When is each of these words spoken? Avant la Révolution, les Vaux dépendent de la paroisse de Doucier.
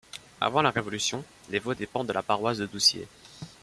Avant 0.41 0.63
la 0.63 0.71
Révolution, 0.71 1.23
les 1.51 1.59
Vaux 1.59 1.75
dépendent 1.75 2.07
de 2.07 2.13
la 2.13 2.23
paroisse 2.23 2.57
de 2.57 2.65
Doucier. 2.65 3.07